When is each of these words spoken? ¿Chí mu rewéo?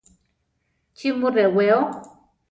¿Chí 0.97 1.07
mu 1.19 1.27
rewéo? 1.35 1.79